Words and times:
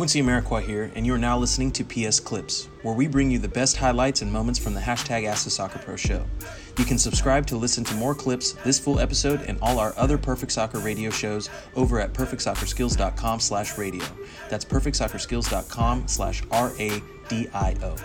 Quincy 0.00 0.22
Amarikwa 0.22 0.62
here, 0.62 0.90
and 0.94 1.04
you 1.04 1.12
are 1.12 1.18
now 1.18 1.36
listening 1.36 1.70
to 1.70 1.84
PS 1.84 2.20
Clips, 2.20 2.70
where 2.80 2.94
we 2.94 3.06
bring 3.06 3.30
you 3.30 3.38
the 3.38 3.46
best 3.46 3.76
highlights 3.76 4.22
and 4.22 4.32
moments 4.32 4.58
from 4.58 4.72
the 4.72 4.80
hashtag 4.80 5.26
Ask 5.26 5.44
the 5.44 5.50
Soccer 5.50 5.78
Pro 5.78 5.94
show. 5.94 6.24
You 6.78 6.86
can 6.86 6.96
subscribe 6.96 7.46
to 7.48 7.58
listen 7.58 7.84
to 7.84 7.94
more 7.96 8.14
clips, 8.14 8.52
this 8.64 8.78
full 8.78 8.98
episode, 8.98 9.42
and 9.42 9.58
all 9.60 9.78
our 9.78 9.92
other 9.98 10.16
Perfect 10.16 10.52
Soccer 10.52 10.78
radio 10.78 11.10
shows 11.10 11.50
over 11.76 12.00
at 12.00 12.14
perfectsoccerskills.com 12.14 13.40
slash 13.40 13.76
radio. 13.76 14.06
That's 14.48 14.64
perfectsoccerskills.com 14.64 16.08
slash 16.08 16.42
R-A-D-I-O. 16.50 17.96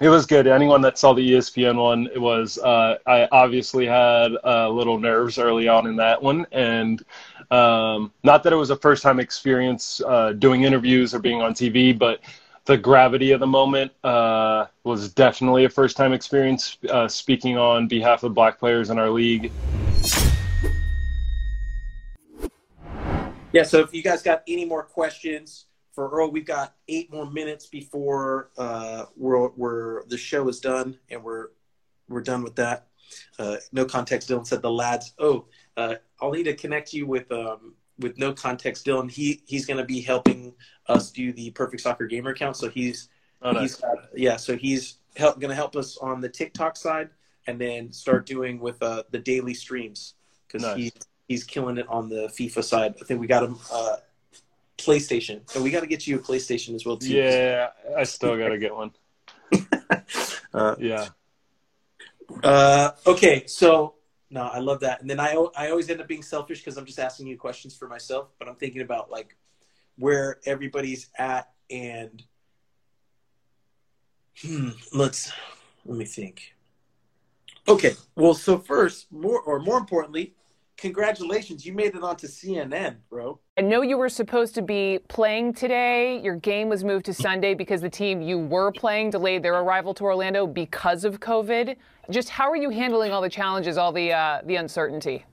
It 0.00 0.08
was 0.10 0.26
good. 0.26 0.46
Anyone 0.46 0.80
that 0.82 0.96
saw 0.96 1.12
the 1.12 1.32
ESPN 1.32 1.76
one, 1.76 2.08
it 2.14 2.20
was. 2.20 2.56
Uh, 2.58 2.98
I 3.06 3.26
obviously 3.32 3.84
had 3.84 4.30
uh, 4.44 4.68
little 4.68 5.00
nerves 5.00 5.38
early 5.38 5.66
on 5.66 5.88
in 5.88 5.96
that 5.96 6.22
one, 6.22 6.46
and 6.52 7.02
um, 7.50 8.12
not 8.22 8.42
that 8.42 8.52
it 8.52 8.56
was 8.56 8.70
a 8.70 8.76
first 8.76 9.02
time 9.02 9.20
experience 9.20 10.00
uh, 10.06 10.32
doing 10.32 10.64
interviews 10.64 11.14
or 11.14 11.18
being 11.18 11.40
on 11.40 11.54
TV, 11.54 11.96
but 11.96 12.20
the 12.64 12.76
gravity 12.76 13.32
of 13.32 13.40
the 13.40 13.46
moment 13.46 13.90
uh, 14.04 14.66
was 14.84 15.12
definitely 15.12 15.64
a 15.64 15.68
first 15.70 15.96
time 15.96 16.12
experience 16.12 16.76
uh, 16.90 17.08
speaking 17.08 17.56
on 17.56 17.88
behalf 17.88 18.22
of 18.22 18.34
black 18.34 18.58
players 18.58 18.90
in 18.90 18.98
our 18.98 19.10
league. 19.10 19.50
Yeah, 23.52 23.62
so 23.62 23.80
if 23.80 23.94
you 23.94 24.02
guys 24.02 24.22
got 24.22 24.42
any 24.46 24.66
more 24.66 24.82
questions 24.82 25.66
for 25.94 26.10
Earl, 26.10 26.30
we've 26.30 26.44
got 26.44 26.74
eight 26.88 27.10
more 27.10 27.30
minutes 27.30 27.66
before 27.66 28.50
uh, 28.58 29.06
we're, 29.16 29.48
we're, 29.48 30.04
the 30.08 30.18
show 30.18 30.46
is 30.48 30.60
done 30.60 30.98
and 31.08 31.24
we're 31.24 31.48
we're 32.08 32.22
done 32.22 32.42
with 32.42 32.56
that. 32.56 32.86
Uh, 33.38 33.56
no 33.72 33.84
context. 33.84 34.28
Dylan 34.28 34.46
said 34.46 34.62
the 34.62 34.70
lads. 34.70 35.14
Oh, 35.18 35.46
uh, 35.76 35.96
I'll 36.20 36.30
need 36.30 36.44
to 36.44 36.54
connect 36.54 36.92
you 36.92 37.06
with 37.06 37.30
um, 37.30 37.74
with 37.98 38.18
no 38.18 38.32
context 38.32 38.86
Dylan. 38.86 39.10
He 39.10 39.42
he's 39.46 39.66
going 39.66 39.78
to 39.78 39.84
be 39.84 40.00
helping 40.00 40.54
us 40.86 41.10
do 41.10 41.32
the 41.32 41.50
Perfect 41.50 41.82
Soccer 41.82 42.06
Gamer 42.06 42.30
account. 42.30 42.56
So 42.56 42.68
he's 42.68 43.08
oh, 43.42 43.52
nice. 43.52 43.76
he's 43.76 43.82
yeah. 44.14 44.36
So 44.36 44.56
he's 44.56 44.98
help, 45.16 45.40
going 45.40 45.50
to 45.50 45.56
help 45.56 45.76
us 45.76 45.96
on 45.98 46.20
the 46.20 46.28
TikTok 46.28 46.76
side, 46.76 47.10
and 47.46 47.60
then 47.60 47.92
start 47.92 48.26
doing 48.26 48.60
with 48.60 48.82
uh, 48.82 49.04
the 49.10 49.18
daily 49.18 49.54
streams 49.54 50.14
because 50.46 50.62
nice. 50.62 50.76
he 50.76 50.92
he's 51.28 51.44
killing 51.44 51.78
it 51.78 51.86
on 51.88 52.08
the 52.08 52.28
FIFA 52.28 52.64
side. 52.64 52.94
I 53.00 53.04
think 53.04 53.20
we 53.20 53.26
got 53.26 53.42
him. 53.44 53.58
Uh, 53.72 53.96
PlayStation, 54.78 55.40
so 55.50 55.60
we 55.60 55.72
got 55.72 55.80
to 55.80 55.88
get 55.88 56.06
you 56.06 56.16
a 56.16 56.18
PlayStation 56.20 56.72
as 56.76 56.86
well 56.86 56.96
too. 56.96 57.12
Yeah, 57.12 57.70
I 57.96 58.04
still 58.04 58.38
got 58.38 58.50
to 58.50 58.58
get 58.58 58.72
one. 58.72 58.92
uh, 60.54 60.76
yeah. 60.78 61.08
Uh, 62.44 62.92
okay, 63.04 63.44
so 63.46 63.94
no, 64.30 64.42
I 64.42 64.58
love 64.58 64.80
that. 64.80 65.00
And 65.00 65.08
then 65.08 65.20
I 65.20 65.32
I 65.56 65.70
always 65.70 65.88
end 65.88 66.00
up 66.00 66.08
being 66.08 66.22
selfish 66.22 66.58
because 66.58 66.76
I'm 66.76 66.84
just 66.84 66.98
asking 66.98 67.26
you 67.26 67.36
questions 67.38 67.76
for 67.76 67.88
myself, 67.88 68.28
but 68.38 68.48
I'm 68.48 68.56
thinking 68.56 68.82
about 68.82 69.10
like 69.10 69.36
where 69.96 70.38
everybody's 70.44 71.08
at 71.18 71.50
and 71.70 72.22
hmm, 74.40 74.70
let's 74.92 75.32
let 75.84 75.98
me 75.98 76.04
think. 76.04 76.54
Okay, 77.66 77.94
well, 78.16 78.32
so 78.34 78.58
first, 78.58 79.12
more 79.12 79.40
or 79.42 79.58
more 79.58 79.76
importantly, 79.76 80.34
congratulations, 80.78 81.66
you 81.66 81.74
made 81.74 81.94
it 81.94 82.02
onto 82.02 82.26
CNN, 82.26 82.96
bro. 83.10 83.38
I 83.58 83.60
know 83.60 83.82
you 83.82 83.98
were 83.98 84.08
supposed 84.08 84.54
to 84.54 84.62
be 84.62 85.00
playing 85.08 85.52
today. 85.52 86.20
Your 86.20 86.36
game 86.36 86.68
was 86.68 86.84
moved 86.84 87.04
to 87.06 87.12
Sunday 87.12 87.52
because 87.52 87.82
the 87.82 87.90
team 87.90 88.22
you 88.22 88.38
were 88.38 88.72
playing 88.72 89.10
delayed 89.10 89.42
their 89.42 89.54
arrival 89.54 89.92
to 89.94 90.04
Orlando 90.04 90.46
because 90.46 91.04
of 91.04 91.20
COVID. 91.20 91.76
Just 92.10 92.30
how 92.30 92.48
are 92.48 92.56
you 92.56 92.70
handling 92.70 93.12
all 93.12 93.20
the 93.20 93.28
challenges, 93.28 93.76
all 93.76 93.92
the 93.92 94.12
uh, 94.12 94.40
the 94.46 94.56
uncertainty? 94.56 95.26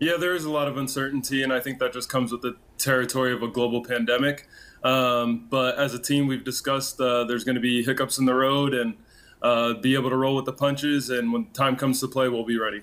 Yeah, 0.00 0.16
there 0.18 0.34
is 0.34 0.44
a 0.44 0.50
lot 0.50 0.68
of 0.68 0.76
uncertainty, 0.76 1.42
and 1.42 1.52
I 1.52 1.60
think 1.60 1.78
that 1.80 1.92
just 1.92 2.08
comes 2.08 2.32
with 2.32 2.42
the 2.42 2.56
territory 2.78 3.32
of 3.32 3.42
a 3.42 3.48
global 3.48 3.84
pandemic. 3.84 4.48
Um, 4.84 5.48
but 5.50 5.76
as 5.76 5.92
a 5.92 5.98
team, 5.98 6.28
we've 6.28 6.44
discussed 6.44 7.00
uh, 7.00 7.24
there's 7.24 7.44
going 7.44 7.56
to 7.56 7.60
be 7.60 7.82
hiccups 7.82 8.18
in 8.18 8.24
the 8.24 8.34
road, 8.34 8.74
and 8.74 8.96
uh, 9.42 9.74
be 9.74 9.94
able 9.94 10.10
to 10.10 10.16
roll 10.16 10.34
with 10.34 10.46
the 10.46 10.52
punches. 10.52 11.10
And 11.10 11.32
when 11.32 11.50
time 11.50 11.76
comes 11.76 12.00
to 12.00 12.08
play, 12.08 12.28
we'll 12.28 12.44
be 12.44 12.58
ready. 12.58 12.82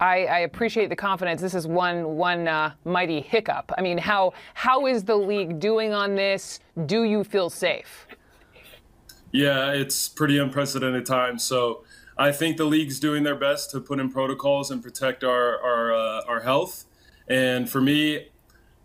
I, 0.00 0.26
I, 0.26 0.38
appreciate 0.40 0.88
the 0.88 0.96
confidence. 0.96 1.40
This 1.40 1.54
is 1.54 1.66
one 1.66 2.16
one 2.16 2.48
uh, 2.48 2.72
mighty 2.84 3.20
hiccup. 3.20 3.72
I 3.76 3.82
mean, 3.82 3.98
how 3.98 4.34
how 4.54 4.86
is 4.86 5.04
the 5.04 5.16
league 5.16 5.58
doing 5.58 5.92
on 5.92 6.14
this? 6.14 6.60
Do 6.86 7.04
you 7.04 7.24
feel 7.24 7.48
safe? 7.48 8.06
Yeah, 9.32 9.72
it's 9.72 10.08
pretty 10.08 10.38
unprecedented 10.38 11.06
times. 11.06 11.44
So 11.44 11.84
I 12.18 12.32
think 12.32 12.56
the 12.56 12.64
league's 12.64 13.00
doing 13.00 13.22
their 13.22 13.34
best 13.34 13.70
to 13.72 13.80
put 13.80 14.00
in 14.00 14.10
protocols 14.10 14.70
and 14.70 14.82
protect 14.82 15.24
our 15.24 15.60
our 15.60 15.94
uh, 15.94 16.24
our 16.28 16.40
health. 16.40 16.84
And 17.28 17.68
for 17.68 17.80
me, 17.80 18.28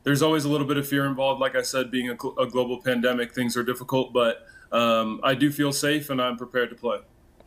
there's 0.03 0.21
always 0.21 0.45
a 0.45 0.49
little 0.49 0.67
bit 0.67 0.77
of 0.77 0.87
fear 0.87 1.05
involved. 1.05 1.39
Like 1.39 1.55
I 1.55 1.61
said, 1.61 1.91
being 1.91 2.09
a, 2.09 2.13
a 2.13 2.47
global 2.47 2.81
pandemic, 2.81 3.33
things 3.33 3.55
are 3.55 3.63
difficult, 3.63 4.13
but 4.13 4.45
um, 4.71 5.19
I 5.23 5.35
do 5.35 5.51
feel 5.51 5.71
safe 5.71 6.09
and 6.09 6.21
I'm 6.21 6.37
prepared 6.37 6.69
to 6.69 6.75
play. 6.75 6.99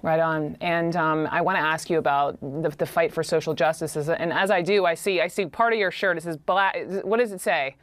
Right 0.04 0.20
on. 0.20 0.58
And 0.60 0.94
um, 0.96 1.26
I 1.30 1.40
want 1.40 1.56
to 1.56 1.62
ask 1.62 1.88
you 1.88 1.96
about 1.96 2.38
the, 2.42 2.68
the, 2.68 2.84
fight 2.84 3.10
for 3.10 3.22
social 3.22 3.54
justice. 3.54 3.96
And 3.96 4.34
as 4.34 4.50
I 4.50 4.60
do, 4.60 4.84
I 4.84 4.92
see 4.92 5.22
I 5.22 5.28
see 5.28 5.46
part 5.46 5.72
of 5.72 5.78
your 5.78 5.90
shirt. 5.90 6.18
It 6.18 6.24
says 6.24 6.36
black. 6.36 6.76
What 7.04 7.20
does 7.20 7.32
it 7.32 7.40
say? 7.40 7.76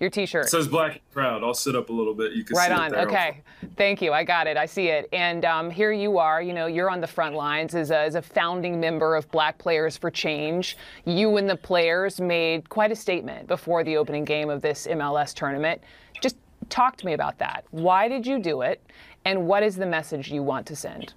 Your 0.00 0.08
T-shirt. 0.08 0.46
It 0.46 0.48
says 0.48 0.66
black 0.66 0.92
and 0.92 1.10
proud. 1.10 1.44
I'll 1.44 1.52
sit 1.52 1.76
up 1.76 1.90
a 1.90 1.92
little 1.92 2.14
bit. 2.14 2.32
You 2.32 2.42
can 2.42 2.56
right 2.56 2.72
on. 2.72 2.94
okay. 2.94 3.42
Thank 3.76 4.00
you. 4.00 4.14
I 4.14 4.24
got 4.24 4.46
it. 4.46 4.56
I 4.56 4.64
see 4.64 4.86
it. 4.86 5.10
And 5.12 5.44
um, 5.44 5.68
here 5.70 5.92
you 5.92 6.16
are. 6.16 6.40
You 6.40 6.54
know, 6.54 6.68
you're 6.68 6.88
on 6.88 7.02
the 7.02 7.06
front 7.06 7.34
lines 7.34 7.74
as 7.74 7.90
a, 7.90 7.98
as 7.98 8.14
a 8.14 8.22
founding 8.22 8.80
member 8.80 9.14
of 9.14 9.30
Black 9.30 9.58
Players 9.58 9.98
for 9.98 10.10
Change. 10.10 10.78
You 11.04 11.36
and 11.36 11.50
the 11.50 11.56
players 11.56 12.18
made 12.18 12.70
quite 12.70 12.92
a 12.92 12.96
statement 12.96 13.46
before 13.46 13.84
the 13.84 13.98
opening 13.98 14.24
game 14.24 14.48
of 14.48 14.62
this 14.62 14.86
MLS 14.86 15.34
tournament. 15.34 15.82
Just 16.22 16.36
talk 16.70 16.96
to 16.96 17.04
me 17.04 17.12
about 17.12 17.36
that. 17.40 17.66
Why 17.72 18.08
did 18.08 18.26
you 18.26 18.38
do 18.38 18.62
it? 18.62 18.82
And 19.26 19.46
what 19.46 19.62
is 19.62 19.76
the 19.76 19.86
message 19.86 20.30
you 20.30 20.42
want 20.42 20.64
to 20.68 20.76
send? 20.76 21.12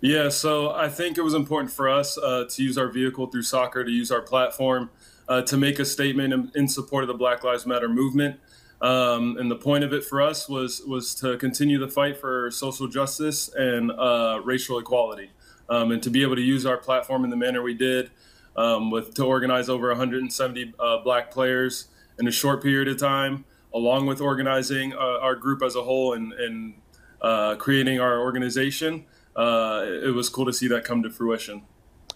Yeah, 0.00 0.28
so 0.28 0.70
I 0.70 0.88
think 0.88 1.16
it 1.16 1.22
was 1.22 1.34
important 1.34 1.72
for 1.72 1.88
us 1.88 2.18
uh, 2.18 2.44
to 2.50 2.62
use 2.62 2.76
our 2.76 2.88
vehicle 2.88 3.26
through 3.26 3.42
soccer, 3.42 3.84
to 3.84 3.90
use 3.90 4.10
our 4.10 4.20
platform 4.20 4.90
uh, 5.28 5.42
to 5.42 5.56
make 5.56 5.78
a 5.78 5.84
statement 5.84 6.32
in, 6.32 6.52
in, 6.54 6.68
support 6.68 7.04
of 7.04 7.08
the 7.08 7.14
Black 7.14 7.44
Lives 7.44 7.64
Matter 7.64 7.88
movement. 7.88 8.38
Um, 8.82 9.38
and 9.38 9.50
the 9.50 9.56
point 9.56 9.82
of 9.82 9.92
it 9.94 10.04
for 10.04 10.20
us 10.20 10.48
was 10.48 10.82
was 10.82 11.14
to 11.16 11.38
continue 11.38 11.78
the 11.78 11.88
fight 11.88 12.18
for 12.18 12.50
social 12.50 12.86
justice 12.86 13.48
and 13.54 13.90
uh, 13.92 14.40
racial 14.44 14.78
equality, 14.78 15.30
um, 15.70 15.90
and 15.90 16.02
to 16.02 16.10
be 16.10 16.22
able 16.22 16.36
to 16.36 16.42
use 16.42 16.66
our 16.66 16.76
platform 16.76 17.24
in 17.24 17.30
the 17.30 17.36
manner 17.36 17.62
we 17.62 17.72
did, 17.72 18.10
um, 18.56 18.90
with 18.90 19.14
to 19.14 19.24
organize 19.24 19.70
over 19.70 19.88
170 19.88 20.74
uh, 20.78 20.98
Black 20.98 21.30
players 21.30 21.88
in 22.18 22.28
a 22.28 22.32
short 22.32 22.62
period 22.62 22.88
of 22.88 22.98
time, 22.98 23.46
along 23.72 24.04
with 24.06 24.20
organizing 24.20 24.92
uh, 24.92 25.18
our 25.20 25.34
group 25.34 25.62
as 25.62 25.76
a 25.76 25.82
whole 25.82 26.12
and, 26.12 26.32
and 26.34 26.74
uh, 27.22 27.54
creating 27.56 28.00
our 28.00 28.20
organization 28.20 29.06
uh, 29.36 29.84
it 29.86 30.14
was 30.14 30.28
cool 30.28 30.46
to 30.46 30.52
see 30.52 30.68
that 30.68 30.84
come 30.84 31.02
to 31.02 31.10
fruition. 31.10 31.62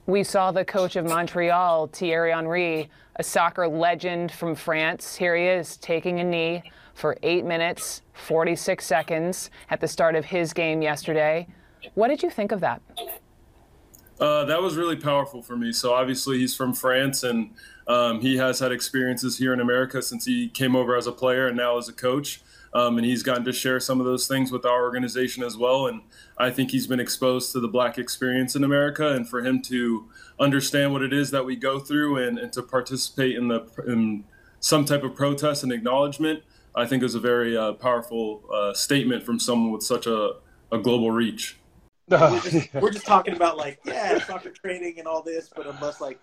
We 0.07 0.25
saw 0.25 0.53
the 0.53 0.65
coach 0.65 0.97
of 0.97 1.05
Montreal, 1.05 1.89
Thierry 1.89 2.33
Henry, 2.33 2.89
a 3.17 3.23
soccer 3.23 3.69
legend 3.69 4.33
from 4.33 4.55
France. 4.55 5.17
Here 5.17 5.37
he 5.37 5.45
is 5.45 5.77
taking 5.77 6.21
a 6.21 6.25
knee 6.25 6.63
for 6.95 7.17
eight 7.23 7.45
minutes, 7.45 8.03
46 8.15 8.85
seconds 8.85 9.51
at 9.71 9.81
the 9.81 9.89
start 9.89 10.17
of 10.17 10.25
his 10.25 10.53
game 10.53 10.81
yesterday. 10.81 11.47
What 11.95 12.09
did 12.09 12.23
you 12.23 12.31
think 12.31 12.53
of 12.53 12.61
that? 12.61 12.81
Uh, 14.21 14.45
that 14.45 14.61
was 14.61 14.77
really 14.77 14.97
powerful 14.97 15.43
for 15.43 15.57
me. 15.57 15.73
So 15.73 15.93
obviously 15.93 16.39
he's 16.39 16.55
from 16.55 16.75
France 16.75 17.23
and 17.23 17.51
um, 17.87 18.21
he 18.21 18.37
has 18.37 18.59
had 18.59 18.73
experiences 18.73 19.39
here 19.39 19.53
in 19.53 19.61
America 19.61 20.03
since 20.03 20.25
he 20.25 20.49
came 20.49 20.75
over 20.75 20.97
as 20.97 21.07
a 21.07 21.13
player 21.13 21.47
and 21.47 21.57
now 21.57 21.79
as 21.79 21.89
a 21.89 21.93
coach. 21.93 22.43
Um, 22.75 22.99
and 22.99 23.07
he's 23.07 23.23
gotten 23.23 23.45
to 23.45 23.53
share 23.53 23.81
some 23.81 23.99
of 23.99 24.05
those 24.05 24.27
things 24.27 24.53
with 24.53 24.67
our 24.67 24.83
organization 24.83 25.43
as 25.43 25.57
well. 25.57 25.87
And 25.87 26.03
I 26.37 26.51
think 26.51 26.71
he's 26.71 26.87
been 26.87 27.01
exposed 27.01 27.53
to 27.53 27.61
the 27.61 27.69
black 27.69 27.97
experience 27.97 28.55
in 28.55 28.63
America, 28.63 29.09
and 29.09 29.27
for 29.27 29.41
him 29.41 29.63
to 29.63 30.07
understand 30.39 30.93
what 30.93 31.01
it 31.03 31.15
is 31.15 31.31
that 31.31 31.47
we 31.47 31.57
go 31.57 31.79
through 31.79 32.19
and, 32.19 32.39
and 32.39 32.53
to 32.53 32.63
participate 32.63 33.37
in 33.37 33.49
the 33.49 33.67
in 33.87 34.25
some 34.61 34.85
type 34.85 35.03
of 35.03 35.15
protest 35.15 35.63
and 35.63 35.73
acknowledgement, 35.73 36.43
I 36.75 36.85
think 36.85 37.03
is 37.03 37.15
a 37.15 37.21
very 37.21 37.57
uh, 37.57 37.73
powerful 37.73 38.43
uh, 38.53 38.75
statement 38.75 39.25
from 39.25 39.39
someone 39.39 39.73
with 39.73 39.83
such 39.83 40.07
a, 40.07 40.33
a 40.71 40.77
global 40.77 41.11
reach. 41.11 41.57
we're, 42.21 42.41
just, 42.41 42.75
we're 42.75 42.91
just 42.91 43.07
talking 43.07 43.35
about 43.35 43.57
like 43.57 43.81
yeah, 43.85 44.19
soccer 44.25 44.51
training 44.51 44.99
and 44.99 45.07
all 45.07 45.23
this, 45.23 45.51
but 45.55 45.67
unless 45.67 46.01
like, 46.01 46.19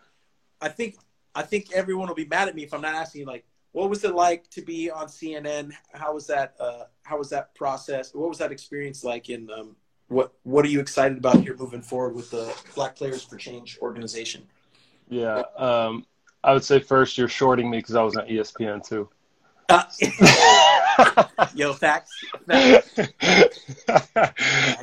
I 0.62 0.70
think 0.70 0.96
I 1.36 1.44
think 1.44 1.72
everyone 1.74 2.08
will 2.08 2.16
be 2.16 2.26
mad 2.26 2.48
at 2.48 2.56
me 2.56 2.64
if 2.64 2.74
I'm 2.74 2.82
not 2.82 2.96
asking 2.96 3.22
you 3.22 3.28
like, 3.28 3.46
what 3.72 3.90
was 3.90 4.04
it 4.04 4.16
like 4.16 4.50
to 4.52 4.62
be 4.62 4.90
on 4.90 5.08
CNN? 5.08 5.74
How 5.94 6.14
was 6.14 6.28
that? 6.28 6.56
Uh, 6.60 6.84
how 7.04 7.18
was 7.18 7.30
that 7.32 7.54
process? 7.56 8.14
What 8.16 8.30
was 8.30 8.38
that 8.38 8.52
experience 8.52 9.04
like? 9.04 9.30
In 9.30 9.50
um, 9.52 9.76
what 10.08 10.34
What 10.44 10.66
are 10.66 10.70
you 10.70 10.80
excited 10.80 11.18
about 11.18 11.42
here 11.42 11.56
moving 11.58 11.82
forward 11.82 12.16
with 12.16 12.32
the 12.32 12.56
Black 12.74 12.96
Players 12.96 13.24
for 13.24 13.36
Change 13.36 13.78
organization? 13.82 14.48
Yeah, 15.10 15.44
um, 15.58 16.06
I 16.44 16.54
would 16.54 16.64
say 16.64 16.80
first 16.80 17.18
you're 17.18 17.28
shorting 17.28 17.70
me 17.70 17.78
because 17.78 17.96
I 17.96 18.02
was 18.02 18.16
on 18.16 18.28
ESPN 18.28 18.88
too. 18.88 19.10
Uh, 19.68 19.84
yo, 21.56 21.74
facts. 21.74 22.12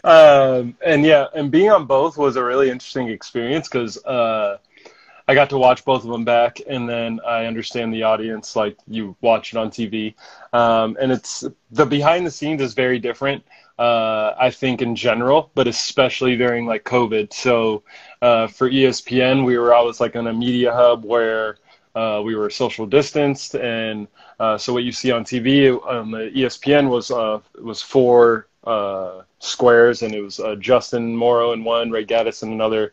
um, 0.05 0.77
and 0.85 1.05
yeah, 1.05 1.27
and 1.35 1.51
being 1.51 1.71
on 1.71 1.87
both 1.87 2.17
was 2.17 2.37
a 2.37 2.45
really 2.45 2.71
interesting 2.71 3.09
experience 3.09 3.69
because 3.69 4.03
uh, 4.05 4.59
I 5.29 5.35
got 5.35 5.51
to 5.51 5.59
watch 5.59 5.85
both 5.85 6.05
of 6.05 6.11
them 6.11 6.25
back, 6.25 6.61
and 6.67 6.89
then 6.89 7.21
I 7.27 7.47
understand 7.47 7.93
the 7.93 8.03
audience 8.03 8.57
like 8.57 8.77
you 8.89 9.17
watch 9.21 9.53
it 9.53 9.57
on 9.57 9.71
TV, 9.71 10.15
um, 10.53 10.97
and 11.01 11.13
it's 11.13 11.45
the 11.71 11.87
behind 11.87 12.27
the 12.27 12.31
scenes 12.31 12.61
is 12.61 12.75
very 12.75 12.99
different. 12.99 13.45
Uh, 13.79 14.35
I 14.39 14.51
think 14.51 14.83
in 14.83 14.95
general, 14.95 15.51
but 15.55 15.67
especially 15.67 16.37
during 16.37 16.67
like 16.67 16.85
COVID. 16.85 17.33
So 17.33 17.83
uh, 18.21 18.47
for 18.47 18.71
ESPN, 18.71 19.45
we 19.45 19.59
were 19.59 19.75
always 19.75 19.99
like 19.99 20.15
in 20.15 20.27
a 20.27 20.33
media 20.33 20.73
hub 20.73 21.05
where 21.05 21.57
uh, 21.95 22.23
we 22.25 22.35
were 22.35 22.51
social 22.51 22.87
distanced, 22.87 23.55
and 23.55 24.09
uh, 24.41 24.57
so 24.59 24.73
what 24.73 24.85
you 24.85 24.93
see 24.93 25.11
on 25.11 25.25
TV 25.25 25.75
on 25.87 26.11
the 26.11 26.31
ESPN 26.35 26.89
was 26.89 27.11
uh, 27.11 27.41
was 27.61 27.83
four 27.83 28.49
uh, 28.65 29.23
squares, 29.39 30.03
and 30.03 30.15
it 30.15 30.21
was 30.21 30.41
Justin 30.59 31.15
Morrow 31.15 31.53
in 31.53 31.65
one, 31.65 31.91
Ray 31.91 32.05
Gaddis 32.05 32.43
in 32.43 32.53
another. 32.53 32.93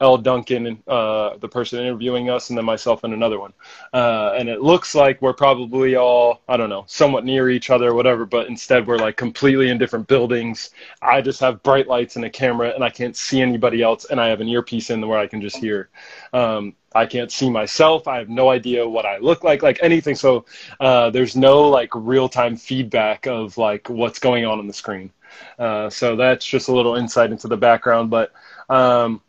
Elle 0.00 0.18
Duncan, 0.18 0.82
uh, 0.86 1.36
the 1.38 1.48
person 1.48 1.80
interviewing 1.80 2.30
us, 2.30 2.50
and 2.50 2.58
then 2.58 2.64
myself 2.64 3.02
in 3.04 3.12
another 3.12 3.40
one. 3.40 3.52
Uh, 3.92 4.32
and 4.38 4.48
it 4.48 4.60
looks 4.60 4.94
like 4.94 5.20
we're 5.20 5.32
probably 5.32 5.96
all, 5.96 6.42
I 6.48 6.56
don't 6.56 6.70
know, 6.70 6.84
somewhat 6.86 7.24
near 7.24 7.50
each 7.50 7.70
other 7.70 7.88
or 7.88 7.94
whatever, 7.94 8.24
but 8.24 8.46
instead 8.46 8.86
we're 8.86 8.98
like 8.98 9.16
completely 9.16 9.70
in 9.70 9.78
different 9.78 10.06
buildings. 10.06 10.70
I 11.02 11.20
just 11.20 11.40
have 11.40 11.62
bright 11.62 11.88
lights 11.88 12.16
and 12.16 12.24
a 12.24 12.30
camera, 12.30 12.72
and 12.74 12.84
I 12.84 12.90
can't 12.90 13.16
see 13.16 13.40
anybody 13.40 13.82
else, 13.82 14.04
and 14.04 14.20
I 14.20 14.28
have 14.28 14.40
an 14.40 14.48
earpiece 14.48 14.90
in 14.90 15.06
where 15.06 15.18
I 15.18 15.26
can 15.26 15.40
just 15.40 15.56
hear. 15.56 15.88
Um, 16.32 16.74
I 16.94 17.06
can't 17.06 17.30
see 17.30 17.50
myself. 17.50 18.08
I 18.08 18.18
have 18.18 18.28
no 18.28 18.48
idea 18.50 18.88
what 18.88 19.04
I 19.04 19.18
look 19.18 19.44
like, 19.44 19.62
like 19.62 19.78
anything. 19.82 20.14
So 20.14 20.46
uh, 20.80 21.10
there's 21.10 21.36
no 21.36 21.68
like 21.68 21.90
real 21.94 22.28
time 22.28 22.56
feedback 22.56 23.26
of 23.26 23.58
like 23.58 23.88
what's 23.90 24.18
going 24.18 24.44
on 24.46 24.58
on 24.58 24.66
the 24.66 24.72
screen. 24.72 25.12
Uh, 25.58 25.90
so 25.90 26.16
that's 26.16 26.44
just 26.44 26.68
a 26.68 26.72
little 26.72 26.96
insight 26.96 27.30
into 27.30 27.48
the 27.48 27.56
background. 27.56 28.10
But 28.10 28.32
um, 28.70 29.20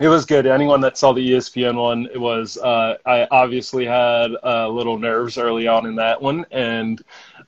it 0.00 0.08
was 0.08 0.24
good. 0.24 0.46
Anyone 0.46 0.80
that 0.80 0.98
saw 0.98 1.12
the 1.12 1.32
ESPN 1.32 1.76
one, 1.76 2.08
it 2.12 2.20
was. 2.20 2.58
Uh, 2.58 2.96
I 3.06 3.28
obviously 3.30 3.84
had 3.84 4.32
uh, 4.42 4.68
little 4.68 4.98
nerves 4.98 5.38
early 5.38 5.68
on 5.68 5.86
in 5.86 5.94
that 5.96 6.20
one, 6.20 6.44
and 6.50 7.00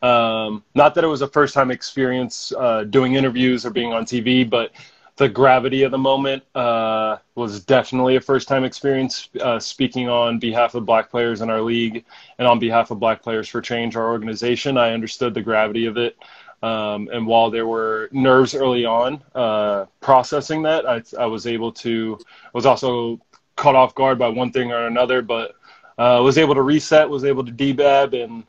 um, 0.03 0.63
not 0.75 0.95
that 0.95 1.03
it 1.03 1.09
was 1.09 1.23
a 1.23 1.29
first 1.29 1.55
time 1.55 1.71
experience 1.73 2.53
uh, 2.57 2.85
doing 2.85 3.15
interviews 3.15 3.67
or 3.67 3.71
being 3.71 3.93
on 3.93 4.05
TV, 4.05 4.49
but 4.49 4.71
the 5.17 5.29
gravity 5.29 5.83
of 5.83 5.91
the 5.91 5.99
moment 5.99 6.43
uh, 6.55 7.17
was 7.35 7.65
definitely 7.65 8.17
a 8.17 8.21
first 8.21 8.47
time 8.47 8.65
experience. 8.65 9.29
Uh, 9.41 9.59
speaking 9.59 10.09
on 10.09 10.39
behalf 10.39 10.75
of 10.75 10.87
Black 10.87 11.11
players 11.11 11.41
in 11.41 11.51
our 11.51 11.63
league 11.63 12.05
and 12.39 12.47
on 12.47 12.59
behalf 12.59 12.91
of 12.91 13.01
Black 13.01 13.23
Players 13.23 13.49
for 13.49 13.61
Change, 13.61 13.97
our 13.97 14.09
organization, 14.09 14.77
I 14.77 14.93
understood 14.93 15.35
the 15.35 15.43
gravity 15.43 15.87
of 15.87 15.97
it. 15.97 16.17
Um, 16.67 17.09
and 17.13 17.25
while 17.25 17.49
there 17.49 17.67
were 17.67 18.09
nerves 18.11 18.53
early 18.53 18.85
on, 18.85 19.23
uh, 19.37 19.85
processing 20.01 20.63
that, 20.63 20.85
I, 20.85 21.01
I, 21.17 21.27
was 21.27 21.47
able 21.47 21.71
to, 21.85 22.19
was 22.55 22.67
also 22.67 23.21
caught 23.55 23.77
off 23.77 23.95
guard 23.95 24.19
by 24.19 24.29
one 24.29 24.51
thing 24.51 24.73
or 24.73 24.89
another, 24.89 25.23
but 25.23 25.55
uh, 25.97 26.21
was 26.25 26.39
able 26.39 26.57
to 26.57 26.63
reset, 26.63 27.09
was 27.09 27.25
able 27.25 27.45
to 27.45 27.53
debab 27.53 28.21
and 28.21 28.43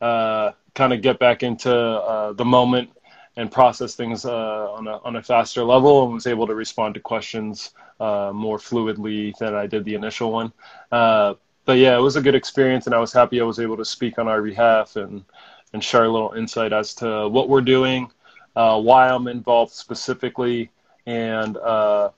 uh, 0.00 0.50
kind 0.74 0.92
of 0.92 1.00
get 1.00 1.20
back 1.20 1.44
into 1.44 1.72
uh, 1.72 2.32
the 2.32 2.44
moment 2.44 2.90
and 3.36 3.52
process 3.52 3.94
things 3.94 4.24
uh, 4.24 4.72
on, 4.72 4.88
a, 4.88 4.98
on 5.04 5.14
a 5.14 5.22
faster 5.22 5.62
level 5.62 6.02
and 6.02 6.14
was 6.14 6.26
able 6.26 6.48
to 6.48 6.56
respond 6.56 6.94
to 6.94 7.00
questions 7.00 7.70
uh, 8.00 8.32
more 8.34 8.58
fluidly 8.58 9.32
than 9.38 9.54
I 9.54 9.68
did 9.68 9.84
the 9.84 9.94
initial 9.94 10.32
one. 10.32 10.52
but 10.90 11.38
yeah, 11.76 11.96
it 11.96 12.02
was 12.02 12.16
a 12.16 12.20
good 12.20 12.34
experience 12.34 12.86
and 12.86 12.96
I 12.96 12.98
was 12.98 13.12
happy 13.12 13.40
I 13.40 13.44
was 13.44 13.60
able 13.60 13.76
to 13.76 13.84
speak 13.84 14.18
on 14.18 14.26
our 14.26 14.42
behalf 14.42 14.96
and, 14.96 15.24
and 15.72 15.82
share 15.82 16.04
a 16.04 16.08
little 16.08 16.32
insight 16.32 16.72
as 16.72 16.94
to 16.96 17.28
what 17.28 17.48
we're 17.48 17.60
doing, 17.60 18.10
uh, 18.56 18.80
why 18.80 19.08
I'm 19.08 19.28
involved 19.28 19.72
specifically, 19.72 20.70
and 21.06 21.56
uh, 21.56 22.10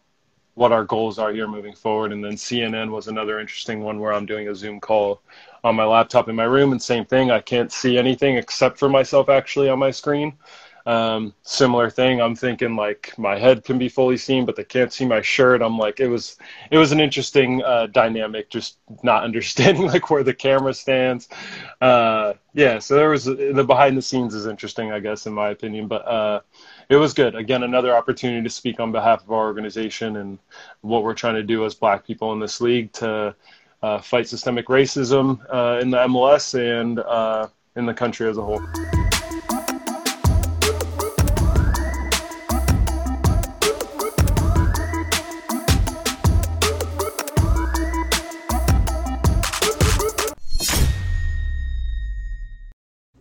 what 0.55 0.73
our 0.73 0.85
goals 0.85 1.19
are 1.19 1.33
here 1.33 1.49
moving 1.49 1.75
forward. 1.75 2.13
And 2.13 2.25
then 2.25 2.33
CNN 2.33 2.91
was 2.91 3.09
another 3.09 3.41
interesting 3.41 3.81
one 3.81 3.99
where 3.99 4.13
I'm 4.13 4.27
doing 4.27 4.49
a 4.49 4.55
Zoom 4.55 4.81
call 4.81 5.21
on 5.65 5.77
my 5.77 5.85
laptop 5.85 6.29
in 6.29 6.37
my 6.37 6.45
room, 6.45 6.73
and 6.73 6.83
same 6.83 7.05
thing. 7.05 7.31
I 7.31 7.41
can't 7.41 7.73
see 7.73 7.97
anything 7.99 8.37
except 8.37 8.79
for 8.79 8.89
myself 8.89 9.29
actually 9.29 9.69
on 9.69 9.79
my 9.79 9.91
screen. 9.91 10.35
Um, 10.85 11.35
similar 11.43 11.91
thing. 11.91 12.21
I'm 12.21 12.35
thinking 12.35 12.75
like 12.75 13.15
my 13.17 13.39
head 13.39 13.65
can 13.65 13.79
be 13.79 13.89
fully 13.89 14.17
seen, 14.17 14.45
but 14.45 14.57
they 14.57 14.65
can't 14.65 14.93
see 14.93 15.05
my 15.05 15.21
shirt. 15.21 15.63
I'm 15.63 15.79
like, 15.79 16.01
it 16.01 16.09
was, 16.09 16.37
it 16.71 16.79
was 16.79 16.93
an 16.93 17.01
interesting 17.01 17.63
uh, 17.63 17.87
dynamic, 17.87 18.51
just 18.51 18.79
not 19.03 19.25
understanding 19.25 19.87
like 19.87 20.11
where 20.11 20.25
the 20.25 20.35
camera 20.35 20.75
stands. 20.75 21.29
Uh, 21.81 22.35
yeah, 22.55 22.79
so 22.79 22.97
there 22.97 23.11
was 23.11 23.25
the 23.25 23.65
behind 23.67 23.97
the 23.97 24.03
scenes 24.03 24.35
is 24.35 24.47
interesting, 24.47 24.93
I 24.93 25.01
guess, 25.01 25.27
in 25.27 25.33
my 25.33 25.51
opinion. 25.51 25.87
But 25.87 26.07
uh, 26.07 26.41
it 26.89 26.97
was 26.97 27.15
good. 27.15 27.35
Again, 27.35 27.63
another 27.63 27.97
opportunity 27.97 28.43
to 28.43 28.51
speak 28.51 28.81
on 28.81 28.93
behalf 28.93 29.23
of 29.23 29.31
our 29.31 29.47
organization 29.47 30.17
and 30.17 30.39
what 30.81 31.05
we're 31.05 31.15
trying 31.15 31.35
to 31.35 31.43
do 31.43 31.65
as 31.65 31.75
Black 31.75 32.05
people 32.05 32.33
in 32.33 32.41
this 32.41 32.61
league 32.61 32.93
to 32.95 33.35
uh, 33.83 34.01
fight 34.01 34.29
systemic 34.29 34.67
racism 34.67 35.41
uh, 35.53 35.81
in 35.81 35.91
the 35.91 35.99
MLS 35.99 36.55
and 36.55 37.01
uh, 37.01 37.49
in 37.77 37.87
the 37.87 37.95
country 37.95 38.29
as 38.29 38.39
a 38.39 38.43
whole. 38.43 38.63